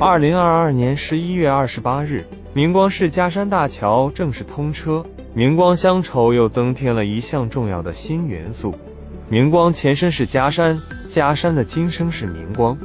[0.00, 2.24] 二零二二年十一月二十八日，
[2.54, 5.04] 明光市嘉山大桥正式通车。
[5.34, 8.78] 明光乡愁又增添了一项重要的新元素。
[9.28, 10.80] 明光前身是嘉山，
[11.10, 12.78] 嘉山的今生是明光。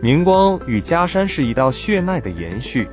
[0.00, 2.88] 明光与嘉山是一道血脉的延续。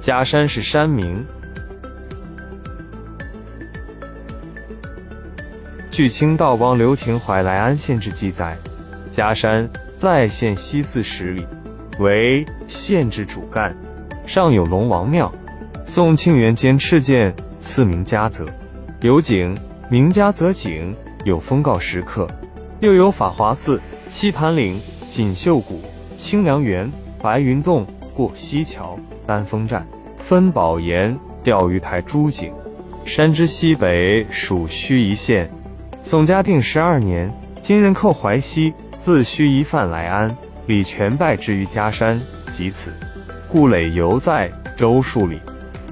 [0.00, 1.26] 嘉山是山名。
[5.96, 8.58] 据清道光刘廷怀来安县志记载。
[9.10, 11.46] 嘉山在县西四十里，
[11.98, 13.74] 为县治主干，
[14.26, 15.32] 上有龙王庙。
[15.86, 18.44] 宋庆元间敕建，赐名嘉泽，
[19.00, 19.56] 有景，
[19.88, 22.28] 名嘉泽景，有封告石刻，
[22.80, 24.78] 又有法华寺、七盘岭、
[25.08, 25.80] 锦绣谷、
[26.18, 26.92] 清凉园、
[27.22, 29.86] 白云洞、过溪桥、丹峰站、
[30.18, 32.52] 分宝岩、钓鱼台诸景。
[33.06, 35.50] 山之西北属盱眙县。
[36.08, 38.72] 宋嘉定十二年，金人寇淮西。
[39.00, 40.36] 自盱眙犯来安，
[40.68, 42.92] 李全败之于嘉山，即此。
[43.48, 45.40] 故垒犹在，周数里。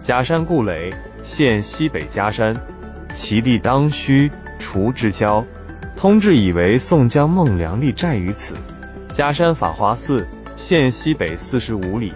[0.03, 2.55] 嘉山故垒，现西北嘉山，
[3.13, 5.45] 其地当盱、滁之交。
[5.97, 8.55] 通志以为宋江、孟良立寨于此。
[9.13, 12.13] 嘉山法华寺，现西北四十五里。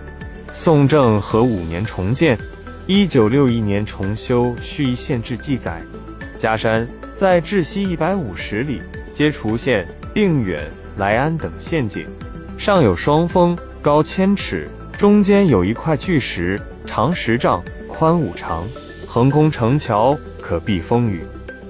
[0.53, 2.39] 宋政和五年重建，
[2.87, 4.55] 一九六一年重修。
[4.63, 5.83] 盱眙县志记载，
[6.37, 6.87] 嘉山
[7.19, 8.81] 在至西一百五十里，
[9.11, 10.71] 皆滁县、定远。
[10.97, 12.07] 莱安等县境，
[12.59, 18.65] 上有双峰，高千尺，中间有一块巨石，长十丈，宽五长，
[19.05, 21.23] 横空成桥，可避风雨，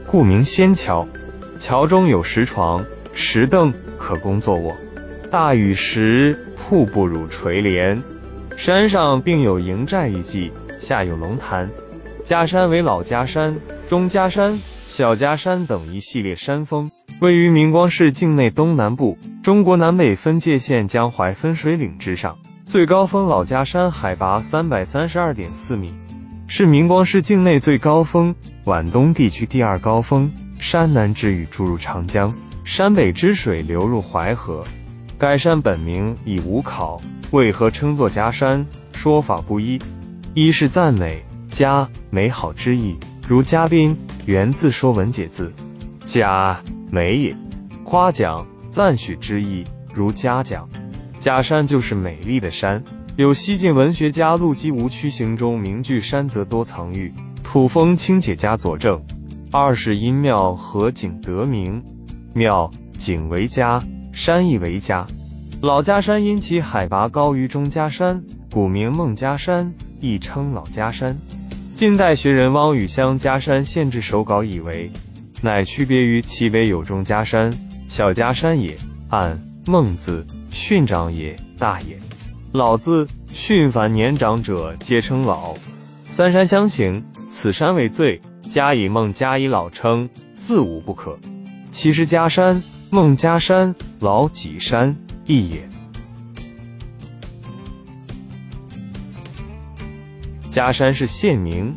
[0.06, 1.08] 故名仙桥。
[1.58, 4.76] 桥中有石床、石凳，可供坐卧。
[5.30, 8.02] 大雨时，瀑布如垂帘。
[8.58, 11.70] 山上并有营寨一迹，下有龙潭。
[12.22, 13.56] 嘉山为老嘉山、
[13.88, 16.90] 中嘉山、小嘉山等一系列山峰。
[17.20, 25.92] 位于明光市境内东南部，中国南北分界线江淮分水岭之上，最高峰老家山海拔三百三十二点四米，
[26.46, 30.32] 是明光市境内最高峰，皖东地区第二高峰。
[30.58, 32.34] 山南之雨注入长江，
[32.64, 34.64] 山北之水流入淮河。
[35.18, 36.98] 该山本名已无考，
[37.30, 38.66] 为何称作嘉山？
[38.94, 39.78] 说法不一。
[40.32, 42.96] 一是赞美嘉美好之意，
[43.28, 43.96] 如嘉宾，
[44.28, 45.54] 源自《说文解字》，
[46.04, 46.60] 嘉。
[46.90, 47.34] 美也，
[47.82, 50.68] 夸奖、赞许之意，如嘉奖。
[51.18, 52.84] 嘉山就是美丽的山，
[53.16, 59.02] 有西晋文学家陆机无屈行中名句“山则多藏玉，土风清且佳”佐证。
[59.50, 61.82] 二是因庙和景得名，
[62.34, 65.06] 庙景为嘉，山亦为嘉。
[65.62, 68.22] 老嘉山因其海拔高于中嘉山，
[68.52, 71.16] 古名孟嘉山，亦称老嘉山。
[71.78, 74.90] 近代学人汪禹乡嘉山县志手稿以为。
[75.42, 77.56] 乃区别于其为有中嘉山、
[77.86, 78.76] 小嘉山也。
[79.10, 81.96] 按孟字，训长也，大也。
[82.50, 85.54] 老字训凡年长者，皆称老。
[86.04, 88.20] 三山相形，此山为最。
[88.50, 91.16] 加以孟加以老称，自无不可。
[91.70, 92.60] 其实嘉山、
[92.90, 94.96] 孟嘉山、老几山
[95.26, 95.68] 亦也。
[100.58, 101.76] 嘉山是县名。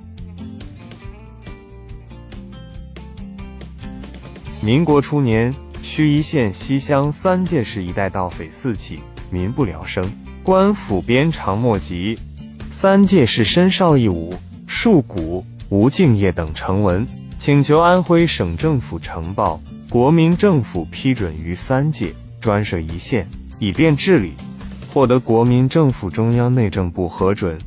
[4.59, 5.53] 民国初年，
[5.83, 8.99] 盱眙县西乡三界市一带盗匪四起，
[9.29, 10.11] 民不聊生，
[10.41, 12.17] 官府鞭长莫及。
[12.71, 14.33] 三界市申少义武、
[14.65, 17.05] 树谷、吴敬业等呈文，
[17.37, 19.61] 请求安徽省政府呈报，
[19.91, 23.27] 国民政府批准于三界专设一县，
[23.59, 24.33] 以便治理，
[24.91, 27.59] 获得国民政府中央内政部核准。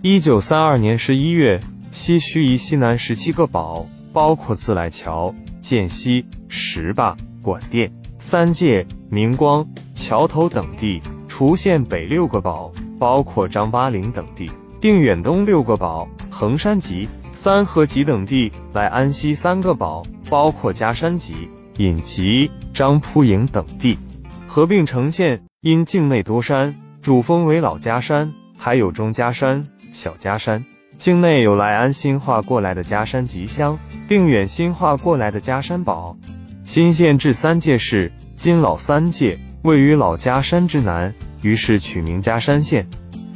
[0.00, 1.60] 一九三二年十一月，
[1.90, 5.34] 西盱眙西南十七个堡，包括自来桥。
[5.60, 9.66] 涧西、石坝、管店、三界、明光、
[9.96, 14.46] 桥头等地；滁县北六个堡，包括张八岭等地；
[14.80, 23.98] 定远东六个堡，衡山集、三河集等地；来安西三个堡，包括嘉山集、隐集、张铺营等地。
[24.46, 29.66] 合并成县，因境内多山，主峰为老嘉山，还有中嘉山、
[29.98, 30.64] 小嘉山。
[30.96, 36.16] 境内有来安新化过来的嘉山集乡，定远新化过来的嘉山堡。
[36.64, 41.12] 新县治三界市，今老三界，位于老嘉山之南，
[41.42, 42.86] 于是取名嘉山县。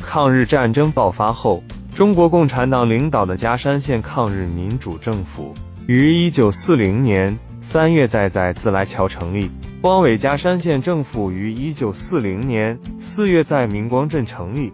[0.01, 1.65] 抗日战争爆发后，
[1.97, 5.55] 中国共产党领导的嘉山县抗日民主政府
[5.89, 9.51] 于一九四零年三月在在自来桥成立。
[9.83, 14.73] 汪伪嘉山县政府于一九四零年四月在明光镇成立。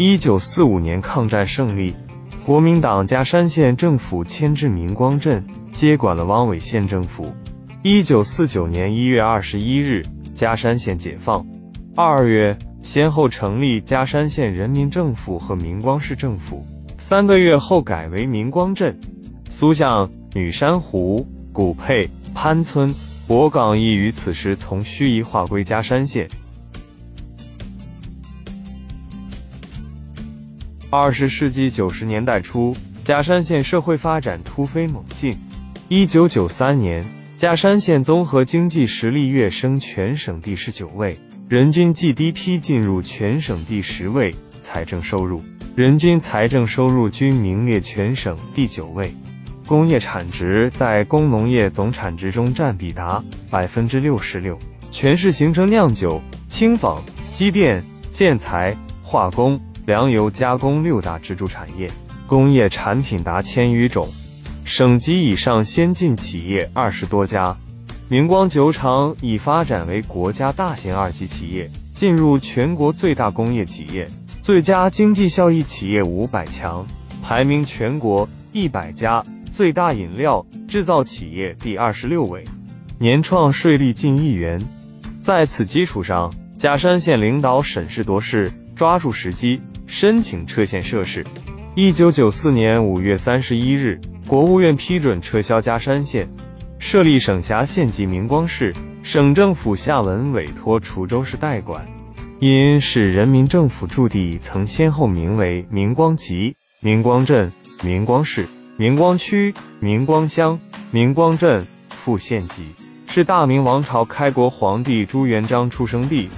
[0.00, 1.92] 一九四五年抗战胜利。
[2.46, 7.34] 国民党嘉山县政府迁至明光镇，接管了汪伪县政府。
[7.82, 11.44] 一九四九年一月二十一日，嘉山县解放。
[11.96, 16.64] 二月，先后成立嘉山县人民政府和明光市政府。
[16.96, 19.00] 三个月后改为明光镇。
[19.48, 22.94] 苏巷、女山湖、古沛、潘村、
[23.26, 26.28] 博岗亦于此时从盱眙划归嘉山县。
[30.90, 32.74] 二十世纪九十年代初，
[33.04, 35.38] 嘉山县社会发展突飞猛进。
[35.88, 37.04] 一九九三年，
[37.36, 45.42] 嘉山县综合经济实力跃升全省第十九位，人均 GDP 进入全省第十位，财政收入、
[45.76, 49.14] 人均财政收入均名列全省第九位。
[49.66, 54.58] 工业产值在工农业总产值中占比达百分之六十六，
[54.90, 59.60] 全市形成酿酒、轻纺、机电、建材、化工。
[59.88, 61.90] 粮油加工六大支柱产业，
[62.26, 64.10] 工业产品达千余种，
[64.66, 67.56] 省级以上先进企业二十多家。
[68.10, 74.10] 明光酒厂已发展为国家大型二级企业，进入全国最大工业企业、
[74.42, 76.86] 最佳经济效益企业五百强，
[77.22, 82.44] 排名全国一百家最大饮料制造企业第二十六位，
[82.98, 84.60] 年创税率近亿元。
[85.22, 89.62] 在此基础上，嘉山县领导审时度势，抓住时机。
[90.00, 91.26] 申请撤县设市。
[91.74, 96.28] 一九九四年五月三十一日，国务院批准撤销嘉山县，
[96.78, 98.72] 设立省辖县级明光市。
[99.02, 101.84] 省政府下文委托滁州市代管。
[102.38, 107.50] 因市人民政府驻地曾先后名为明光集、明光镇、
[107.82, 108.46] 明光市、
[108.76, 110.60] 明光区、明光乡、
[110.92, 112.66] 明光镇、副县级，
[113.08, 116.28] 是大明王朝开国皇帝朱元璋出生地，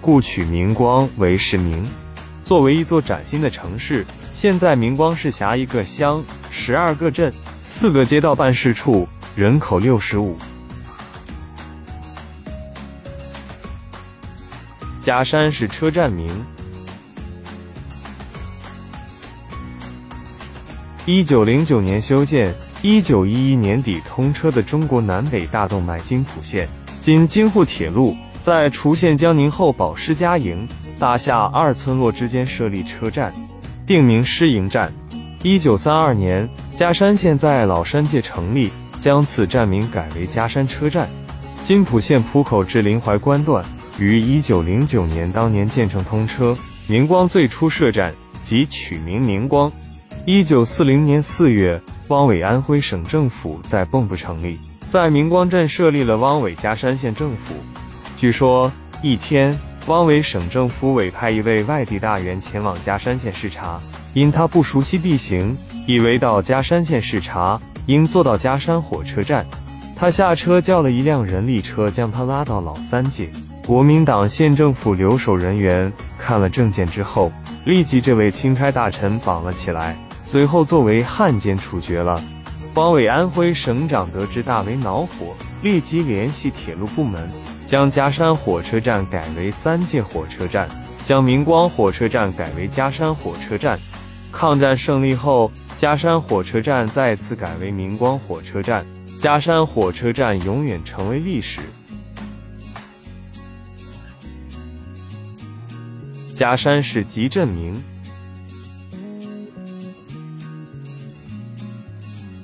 [0.00, 1.84] 故取明光为市名。
[2.48, 7.30] 作为一座崭新的城市，现在明光市辖一个乡、十二个镇、
[7.62, 9.06] 四个街道办事处，
[9.36, 10.34] 人口六十五。
[14.98, 16.46] 嘉山是车站名：
[21.04, 26.66] 一九零九年修建，一九一一年底通车的中国南北大动脉津浦线，
[26.98, 30.66] 经京沪铁路在滁县江宁后保施家营。
[30.98, 33.32] 大夏二村落之间设立车站，
[33.86, 34.92] 定名师营站。
[35.44, 41.08] 一九三二年，嘉山县在老山界成立，将此站名改为嘉山车站。
[41.62, 43.64] 津浦线浦口至临淮关段
[44.00, 46.56] 于一九零九年当年建成通车，
[46.88, 48.12] 明光最初设站，
[48.42, 49.70] 即取名明光。
[50.26, 54.58] 一九四零年四月，汪伪安徽省政府在蚌埠成立，
[54.88, 57.54] 在明光镇设立了汪伪嘉山县政府。
[58.16, 59.56] 据说一天。
[59.88, 63.80] 汪伪省政府委派一位外地大员前往嘉山县视察，
[64.12, 65.56] 因他不熟悉地形，
[65.86, 69.46] 以为到嘉山县视察应坐到嘉山火车站。
[69.96, 73.30] 他下车叫了一辆人力车将他拉到老三界。
[73.66, 77.32] 国民党县政府留守人员看了证件之后，
[77.64, 79.96] 立即这位钦差大臣绑了起来，
[80.26, 82.22] 随后作为汉奸处决了。
[82.74, 87.26] 汪伪安徽省长得知大为恼火，立即联系铁路部门。
[87.68, 90.66] 将嘉山火车站改为三界火车站，
[91.04, 93.78] 将明光火车站改为嘉山火车站。
[94.32, 98.86] 抗战胜利后，嘉山火车站再次改为明光火车站，
[99.18, 101.60] 嘉山火车站永远成为历史。
[106.32, 107.84] 嘉山市集镇名，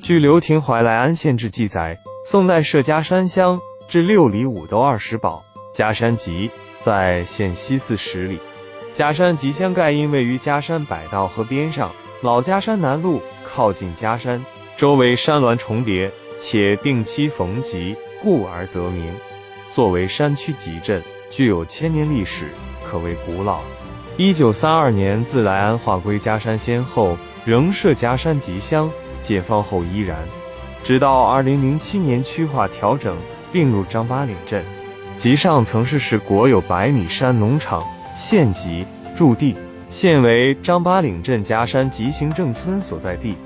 [0.03, 3.59] 据《刘廷怀来安县志》记载，宋代设嘉山乡。
[3.95, 8.41] 至六里五斗二十堡，嘉山集在县西四十里。
[8.93, 14.45] 嘉山集乡盖因位于嘉山百道河边上，老嘉山南路靠近嘉山，
[14.77, 16.11] 周围山峦重叠，
[16.41, 19.15] 且定期逢集，故而得名。
[19.71, 22.51] 作为山区集镇，具有千年历史，
[22.85, 23.61] 可谓古老。
[24.17, 30.19] 一九三二年自来安划归嘉山先后，仍设嘉山集乡，解放后依然，
[30.83, 33.17] 直到二零零七年区划调整。
[33.55, 34.65] 并入张八岭镇，
[35.17, 37.85] 集上曾是市国有百米山农场，
[38.17, 38.85] 县级
[39.15, 39.55] 驻地，
[39.89, 43.37] 现为张八岭镇夹山集行政村所在地。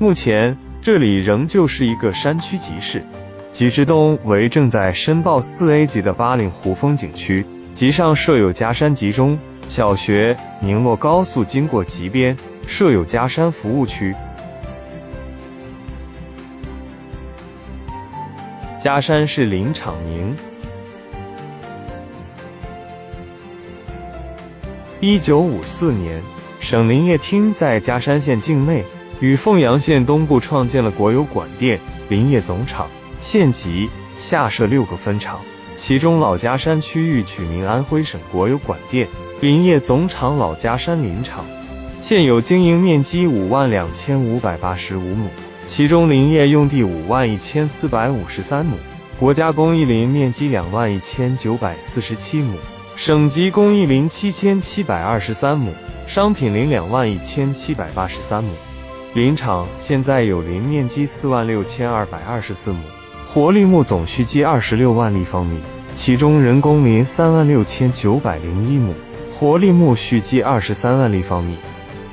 [0.00, 3.04] 目前这里仍旧是一个山区集市。
[3.52, 9.38] 集之东为正在申报四 A 级的八岭湖风景区，集上设有夹山集中
[9.68, 14.12] 小学，宁洛高速经过集边，设有夹山服务区。
[18.82, 20.34] 嘉山市林场名。
[24.98, 26.20] 一九五四年，
[26.58, 28.82] 省林业厅在嘉山县境内
[29.20, 32.88] 与凤阳县东部创建了国有管店、林业总厂，
[33.20, 35.38] 县级下设六个分厂，
[35.76, 39.06] 其中老家山区域取名安徽省国有管店、
[39.40, 41.44] 林业总厂老家山林场，
[42.00, 45.28] 现有经营面积五万两千五百八十五亩，
[45.64, 48.76] 其中林业用地五万一千四百五十三亩，
[49.18, 52.56] 国家公益林面积两万一千九百四十七亩，
[52.96, 55.72] 省级公益林七千七百二十三亩，
[56.06, 58.50] 商品林两万一千七百八十三亩。
[59.14, 62.80] 林场现在有林面积四万六千二百二十四亩，
[63.32, 65.60] 活林木总蓄积二十六万立方米，
[65.94, 68.94] 其中人工林三万六千九百零一亩，
[69.32, 71.56] 活林木蓄积二十三万立方米，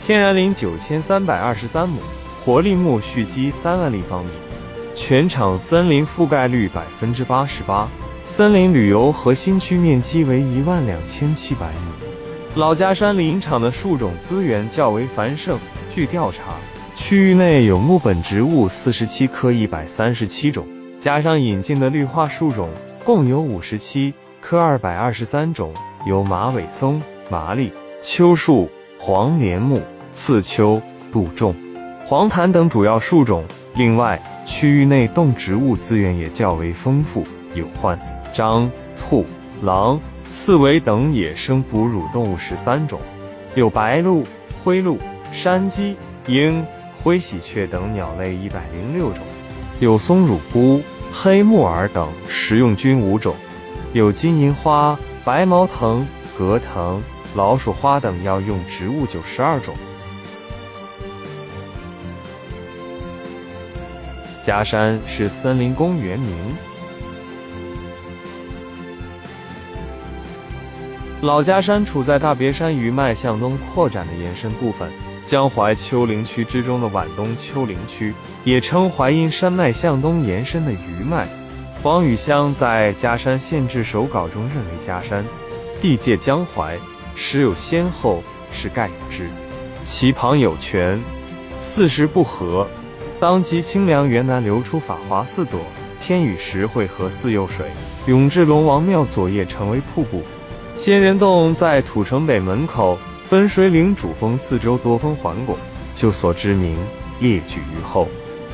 [0.02, 2.00] 天然林九千三百二十三亩，
[2.44, 4.32] 活力木蓄积三万立方米。
[4.96, 7.90] 全场森林覆盖率百分之八十八，
[8.26, 11.94] 森林旅游核心区面积为一万两千七百亩。
[12.56, 16.56] 老家山林场的树种资源较为繁盛，据调查。
[16.96, 20.68] 区域内有木本植物四十七棵，一百三十七种，
[21.00, 22.70] 加上引进的绿化树种，
[23.06, 25.74] 共有五十七棵，二百二十三种，
[26.06, 29.82] 有马尾松、麻栗、秋树、黄连木、
[30.12, 30.82] 刺秋、
[31.12, 31.56] 杜仲、
[32.10, 33.46] 黄檀等主要树种。
[33.76, 37.24] 另外，区域内动植物资源也较为丰富，
[37.54, 38.00] 有獾、
[38.34, 39.28] 獐、兔、
[39.62, 43.00] 狼、刺猬等野生哺乳动物十三种，
[43.54, 44.26] 有白鹭、
[44.64, 44.98] 灰鹭、
[45.32, 46.66] 山鸡、鹰。
[47.04, 49.24] 灰喜鹊等鸟类一百零六种，
[49.80, 50.82] 有松乳菇、
[51.14, 53.36] 黑木耳等食用菌五种，
[53.94, 57.04] 有金银花、白毛藤、葛藤、
[57.36, 59.76] 老鼠花等药用植物九十二种。
[64.50, 66.36] 夹山是森林公园名。
[71.22, 74.90] 老家山处在大别山余脉向东扩展的延伸部分。
[75.24, 81.28] 江淮丘陵区之中的皖东丘陵区，也称淮阴山脉向东延伸的余脉。
[81.84, 85.24] 黄宇湘在《嘉山县志手稿》中认为，嘉山
[85.80, 86.80] 地界江淮，
[87.14, 89.30] 时有先后，是盖有之。
[89.84, 91.00] 其旁有泉，
[91.60, 92.68] 四时不和。
[93.20, 95.60] 当即清凉源南流出法华寺左，
[96.00, 97.72] 天雨时会合寺右水，
[98.08, 100.24] 涌至龙王庙左叶，成为瀑布。
[100.78, 102.98] 仙人洞在土城北门口。
[103.26, 105.56] 分水岭主峰四周多峰环拱，
[105.94, 106.76] 就所知名，
[107.20, 108.08] 列举于后。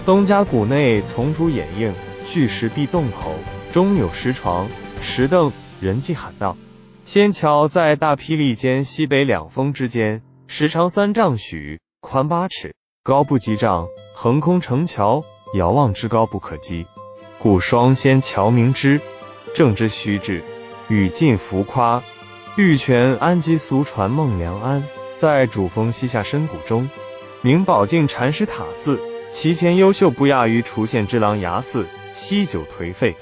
[0.06, 1.94] 东家谷内丛竹掩映，
[2.28, 3.34] 巨石壁洞口，
[3.72, 4.68] 中有石床、
[5.02, 6.58] 石凳，人迹罕到。
[7.06, 16.88] 仙桥在大霹雳间西北两峰之间，时长三丈许，宽八尺，高不及丈，横空成桥，遥望之高不可及，
[17.38, 19.00] 故双仙桥名之。
[19.54, 20.44] 正之虚志，
[20.88, 22.02] 语尽浮夸。
[22.58, 24.84] 玉泉安吉俗传孟良安
[25.20, 26.90] 在主峰西下深谷中，
[27.44, 31.86] 明宝镜禅师塔寺，其前优秀不亚于除县之琅琊寺，
[32.16, 33.16] 西久颓废。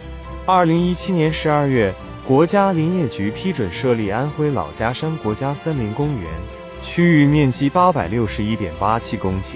[0.45, 1.93] 二零一七年十二月，
[2.25, 6.31] 国家林业局批准设立安徽老家山国家森林公园，
[6.95, 9.55] 区域面积八百六十一点八七公顷。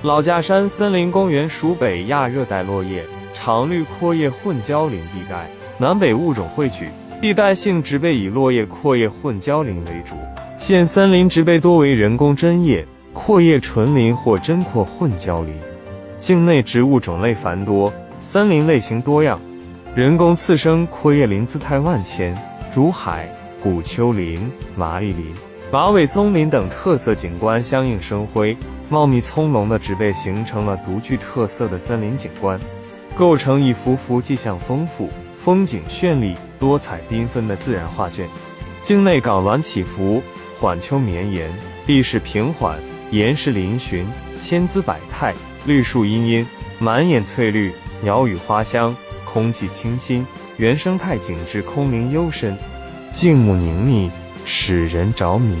[0.00, 6.88] 老架山森林公园属北亚热带落叶常绿阔叶混交林地带，南北物种汇聚。
[7.20, 10.14] 地带性植被以落叶阔叶混交林为主，
[10.56, 15.52] 现森林植被多为人工针叶阔叶纯林或针阔混交林。
[16.18, 19.38] 境内植物种类繁多，森林类型多样，
[19.94, 22.34] 人工次生阔叶林姿态万千，
[22.72, 23.28] 竹海、
[23.62, 25.26] 古丘林、麻栗林、
[25.72, 28.56] 马尾松林等特色景观相映生辉，
[28.88, 32.58] 茂密葱茏的植被形成了独具特色的森林景观，
[33.14, 35.08] 构成一幅幅迹象丰富。
[35.38, 38.28] 风景绚丽、多彩缤纷的自然画卷。
[38.82, 40.20] 境内港峦起伏，
[40.58, 41.48] 缓丘绵延，
[41.86, 42.80] 地势平缓，
[43.12, 44.04] 岩石嶙峋，
[44.40, 45.34] 千姿百态，
[45.66, 46.46] 绿树茵茵，
[46.80, 47.72] 满眼翠绿，
[48.02, 52.58] 鸟语花香，空气清新，原生态景致空灵幽深，
[53.12, 54.10] 静穆宁谧，
[54.62, 55.56] 使人着迷。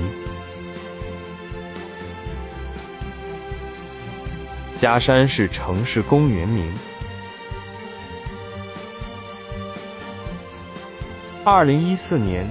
[4.76, 6.70] 嘉山是城市公园名。
[11.44, 12.46] 二零一四年，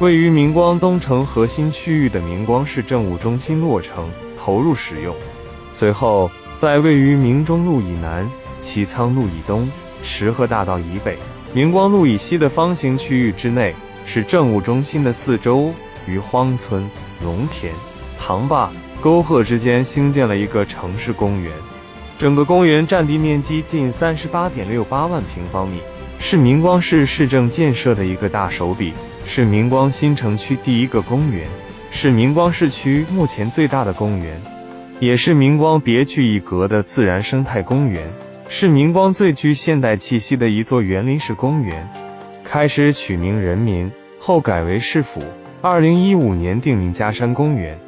[0.00, 5.14] 位于明光东城核心区域的明光市政务中心落成投入使用。
[5.70, 8.28] 随后，在位于明中路以南、
[8.60, 9.70] 齐仓路以东、
[10.02, 11.16] 池河大道以北、
[11.52, 15.72] 明光路以西的方形区域之内，是政务中心的四周，
[16.06, 16.88] 于荒村、
[17.22, 17.72] 农田、
[18.18, 18.70] 塘坝、
[19.00, 21.52] 沟壑之间兴建了一个城市公园。
[22.18, 25.80] 整个公园占地面积近三十八点六八万平方米。
[26.20, 28.94] 是明光市市政建设的一个大手笔，
[29.26, 31.46] 是明光新城区第一个公园，
[31.90, 34.40] 是明光市区目前最大的公园。
[35.00, 38.10] 也是明光别具一格的自然生态公园，
[38.48, 41.90] 是明光最具现代气息的一座园林式公园。
[42.44, 45.22] 开始取名人民，后改为市府。
[45.62, 47.78] 二零一五年定名嘉山公园，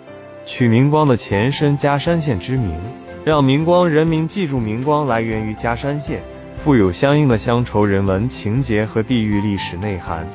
[0.46, 2.80] 取明光的前身嘉山县之名，
[3.22, 6.22] 让明光人民记住明光来源于嘉山县，
[6.56, 10.26] 富有相应的乡愁人文情节和地域历史内涵。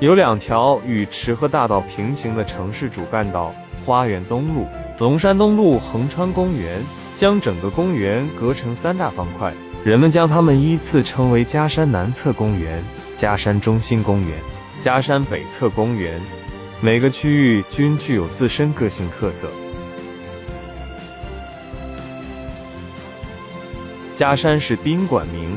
[0.00, 3.54] 有两条与池河大道平行的城市主干道：
[3.86, 4.66] 花园东路、
[4.98, 6.82] 龙山东路横穿公园，
[7.16, 9.54] 将整个公园隔成三大方块。
[9.82, 12.84] 人们将它们依次称为嘉山南侧公园、
[13.22, 14.30] 嘉山中心公园、
[14.80, 16.20] 嘉山北侧公园。
[16.80, 19.48] 每个区域均具有自身个性特色。
[24.12, 25.56] 嘉山市宾馆名。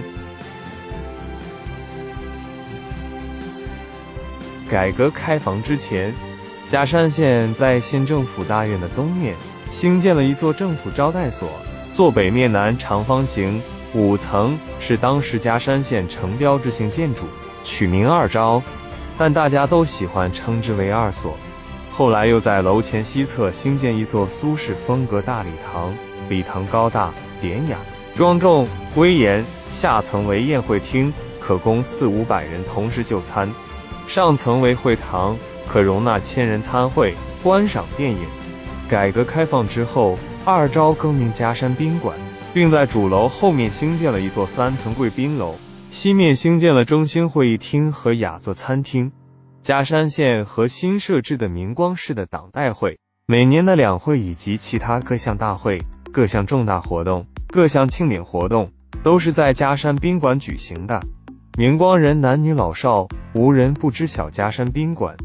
[4.69, 6.13] 改革开放之前，
[6.67, 9.33] 嘉山县在县政府大院的东面
[9.71, 11.49] 兴建了一座政府招待所，
[11.91, 13.59] 坐北面南长方形，
[13.95, 17.25] 五层，是当时嘉山县城标志性建筑，
[17.75, 18.63] 取名二招。
[19.17, 21.37] 但大家都喜欢称之为二所。
[21.91, 25.93] 后来又在楼前西侧兴建一座苏式风格大礼堂，
[26.29, 27.77] 礼堂高大、典雅、
[28.15, 28.65] 庄重、
[28.95, 33.49] 威严，下层为宴会厅，可供四五百人同时就餐；
[34.07, 37.13] 上层为会堂，可容纳千人参会、
[37.43, 38.25] 观赏电影。
[38.89, 42.17] 改革开放之后，二招更名嘉山宾馆，
[42.53, 45.55] 并在主楼后面兴建了一座三层贵宾楼。
[46.05, 49.11] 西面兴建了中心会议厅和雅座餐厅。
[49.63, 55.81] 嘉山县和新设置的明光市的党代会，每年的两会以及其他各项大会、
[56.11, 58.71] 各项重大活动、各项庆典活动，
[59.01, 61.01] 都是在嘉山宾馆举行的。
[61.57, 65.15] 明光人男女老少无人不知晓嘉山宾馆。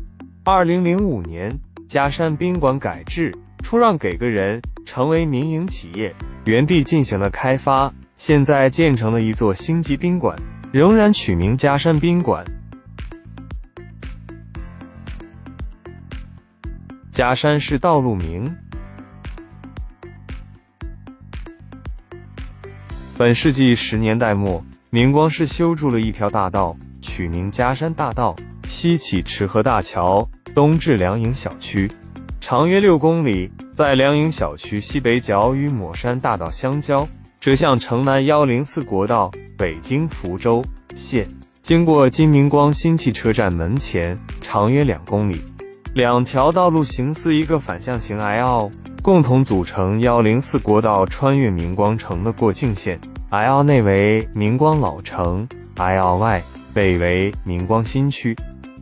[0.47, 6.15] 二零零五年，嘉山宾馆改制，出让给个人，成为民营企业，
[6.47, 10.39] 原地进行了开发，现在建成了一座星级宾馆。
[10.73, 12.45] 仍然取名嘉山宾馆。
[17.11, 18.57] 嘉山市道路名。
[23.19, 28.37] 本世纪十年代末，明光市修筑了一条大道，取名嘉山大道，
[28.69, 31.91] 西起池河大桥，东至梁营小区，
[32.41, 37.09] 长约六公里，在梁营小区西北角与抹山大道相交。
[37.41, 41.29] 折向城南幺零四国道，北京福州县，
[41.61, 45.39] 经过金明光新汽车站门前，长约两公里。
[45.93, 48.71] 两条道路形似一个反向型 L，
[49.03, 52.99] 共同组成幺零四国道穿越明光城的过境线。
[53.29, 55.47] L 内为明光老城
[55.77, 56.43] ，L 外
[56.73, 58.35] 北为明光新区。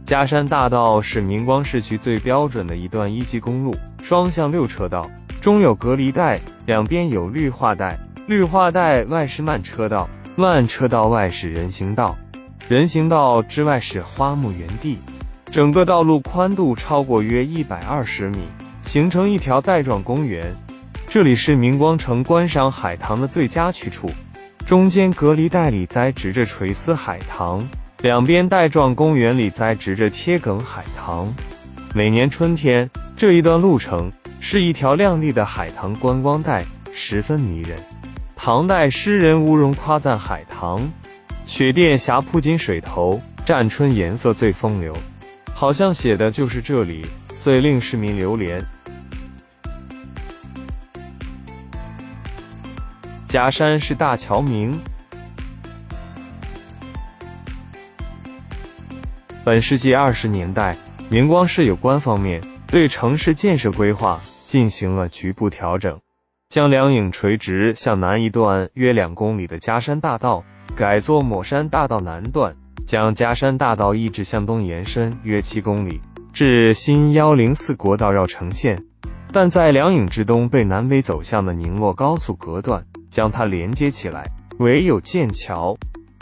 [0.05, 5.11] 嘉山大道是明光市区最标准的一段一级公路，双向六车道，
[5.41, 7.99] 中有隔离带，两边有绿化带。
[8.29, 10.07] 绿化带外是慢车道，
[10.39, 12.17] 慢车道外是人行道，
[12.69, 14.97] 人行道之外是花木园地。
[15.51, 18.45] 整个道路宽度超过约一百二十米，
[18.83, 20.55] 形成一条带状公园。
[21.09, 24.09] 这里是明光城观赏海棠的最佳去处。
[24.65, 27.69] 中间隔离带里栽植着垂丝海棠，
[28.01, 31.35] 两边带状公园里栽植着贴梗海棠。
[31.97, 37.77] 每年春天，这一段路程是一条亮丽的海棠观光带，十分迷人。
[38.41, 40.93] 唐代诗人吴荣夸赞海棠
[41.45, 44.97] ：“雪殿霞铺金水头，占春颜色最风流。”
[45.53, 47.05] 好像写的就是这里，
[47.37, 48.65] 最令市民流连。
[53.27, 54.81] 嘉山是大桥名。
[59.45, 60.77] 本世纪二十年代，
[61.11, 66.01] 明光市有关方面对城市建设规划进行了局部调整。
[66.49, 72.57] 将梁影垂直向南一段约两公里的嘉山大道改作抹山大道南段，
[72.87, 76.01] 将嘉山大道一直向东延伸约七公里，
[76.33, 78.83] 至新幺零四国道绕城线，
[79.31, 84.25] 但在梁影之东被南北走向的宁洛高速隔断，将它连接起来，
[84.59, 85.77] 唯有建桥。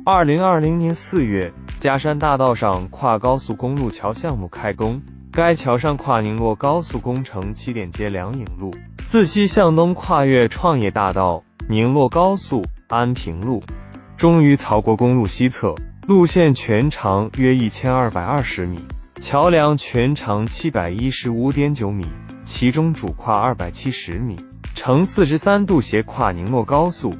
[0.05, 5.01] 二零二零年四月，嘉山大道上跨高速公路桥项目开工。
[5.31, 8.75] 该桥上跨宁洛高速工程起点接梁影路，
[9.07, 13.63] 自西向东跨越创业大道、宁洛高速、安平路，
[14.17, 15.77] 终于曹国公路西侧。
[16.09, 18.81] 路线全长约一千二百二十米，
[19.21, 22.05] 桥梁全长七百一十五点九米，
[22.45, 24.41] 其中主跨二百七十米，
[24.75, 27.15] 呈四十三度斜跨宁洛高速。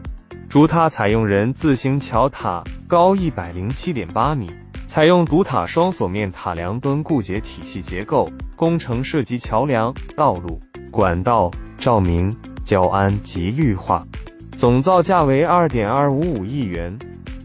[0.49, 4.51] 主塔采用人字形桥塔，高一百零七点八米。
[4.97, 10.59] 采用独塔双锁面塔梁墩固结体系结构，工程涉及桥梁、道路、
[10.91, 14.07] 管道、照明、交安及绿化，
[14.55, 16.99] 总造价为二点二五五亿元。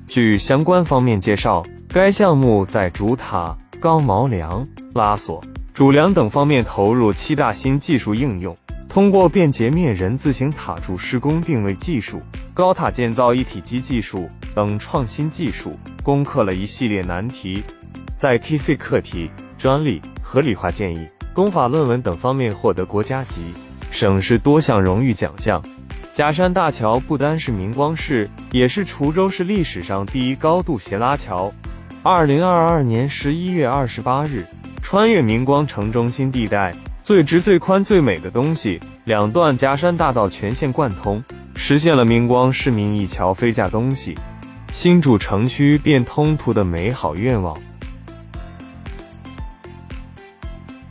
[0.08, 8.56] 据相关方面介绍，该项目在主塔、钢锚梁、拉锁、主梁等方面投入七大新技术应用，
[8.88, 12.22] 通过便捷面人字形塔柱施工定位技术、
[12.54, 17.64] 高塔建造一体机技术等创新技术，攻克了一系列难题，
[18.16, 23.42] 在 KC 课题、专利、合理化建议、公法论文等方面获得国家级、
[23.92, 25.64] 省市多项荣誉奖项。
[26.12, 31.54] 夹山大桥不单是明光市，也是滁州市历史上第一高度斜拉桥。
[32.04, 34.46] 二零二二年十一月二十八日，
[34.82, 41.24] 穿越明光城中心地带，最直、最宽、最美的东西——两段夹山大道全线贯通，
[41.56, 44.18] 实现了明光市民一桥飞架东西，
[44.72, 47.58] 新主城区变通途的美好愿望。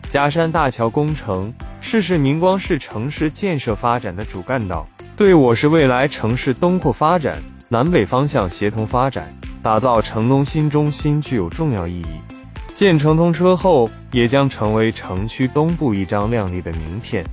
[0.07, 4.87] 夹山大桥工程是市明光市城市建设发展的主干道。
[5.17, 12.21] 对我市未来城市东扩发展、南北方向协同发展、打造城东新中心具有重要意义。
[12.75, 17.25] 建成通车后，也将成为城区东部一张亮丽的名片。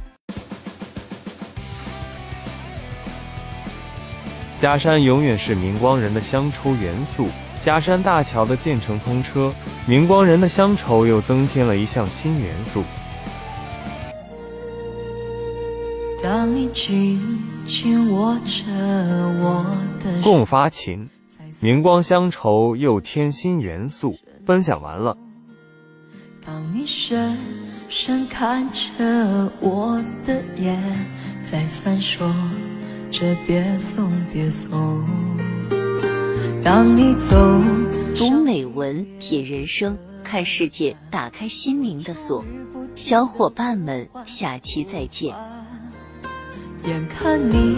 [4.58, 7.30] 嘉山永远是明光人的乡愁元素。
[7.62, 9.54] 嘉山大桥的建成通车，
[9.86, 12.84] 明光人的乡愁又增添了一项新元素。
[16.22, 17.22] 当你紧。
[17.68, 18.64] 紧握着
[19.42, 19.66] 我
[20.02, 21.10] 的共发情，
[21.60, 24.16] 明光乡愁又添新元素。
[24.46, 25.18] 分享完了。
[26.46, 27.38] 当你深
[27.90, 30.82] 深看着我的眼，
[31.44, 32.26] 再三说
[33.12, 35.04] 着别送别送。
[36.64, 37.36] 当你走，
[38.16, 42.44] 读美文，品人生，看世界，打开心灵的锁。
[42.96, 45.34] 小伙伴们，下期再见。
[46.84, 47.78] 眼看你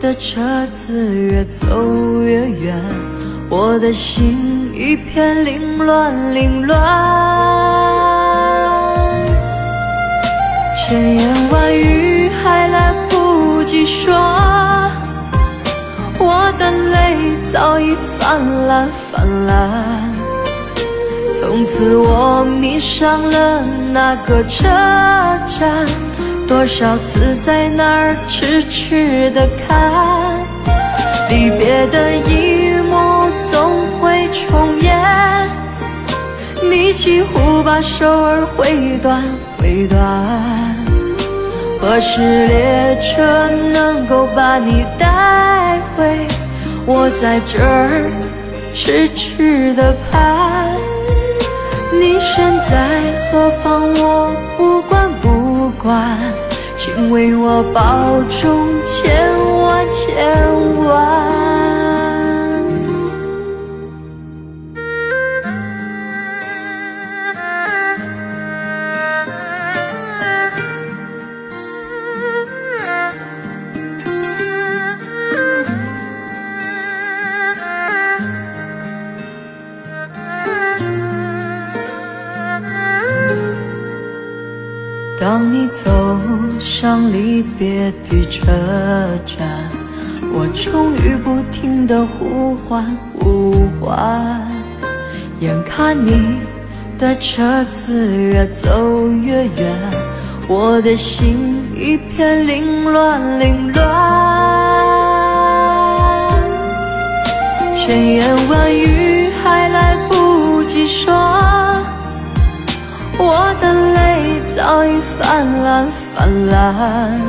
[0.00, 2.82] 的车子越走越远，
[3.48, 6.78] 我的心一片凌乱凌乱。
[10.74, 12.92] 千言万语还来
[13.62, 14.12] 不及说，
[16.18, 20.12] 我的泪早已泛滥泛滥。
[21.38, 25.86] 从此我迷上了那个车站。
[26.48, 30.36] 多少次在那儿痴痴的看，
[31.30, 35.48] 离别的一幕总会重演。
[36.68, 39.22] 你几乎把手儿挥断
[39.56, 40.71] 挥断，
[41.82, 46.28] 何时列车能够把你带回？
[46.86, 48.08] 我在这儿
[48.72, 50.70] 痴痴的盼，
[51.90, 53.00] 你身在
[53.32, 53.82] 何方？
[54.00, 56.16] 我不管不管。
[56.76, 57.82] 请为我保
[58.30, 61.31] 重，千万千万。
[85.22, 86.18] 当你走
[86.58, 88.50] 上离别的车
[89.24, 89.46] 站，
[90.32, 94.42] 我终于不停地呼唤呼唤。
[95.38, 96.40] 眼看你
[96.98, 99.72] 的车子越走越远，
[100.48, 103.84] 我的心一片凌乱凌乱。
[107.72, 111.14] 千言万语还来不及说，
[113.18, 114.02] 我的泪。
[114.54, 117.20] 早已泛滥泛滥，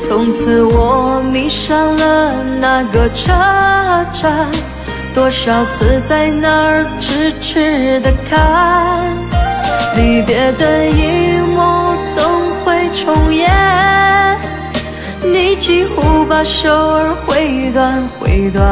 [0.00, 3.32] 从此我迷上了那个车
[4.12, 4.48] 站，
[5.14, 9.14] 多少次在那儿痴痴的看，
[9.94, 13.46] 离别的一幕总会重演，
[15.22, 18.64] 你几乎把手儿挥断挥断，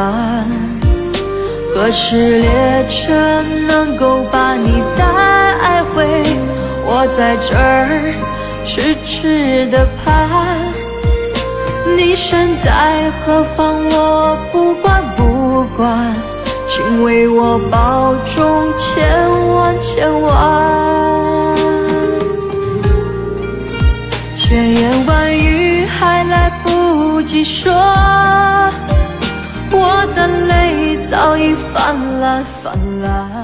[1.73, 3.13] 何时列车
[3.67, 5.05] 能够把你带
[5.93, 6.23] 回？
[6.87, 8.13] 我在这儿
[8.63, 10.37] 痴痴的盼，
[11.97, 13.75] 你身在何方？
[13.89, 16.13] 我不管不管，
[16.67, 20.31] 请为我保重，千万千万。
[24.35, 27.73] 千言万语还来不及说，
[29.71, 33.34] 我的泪早已泛滥泛滥。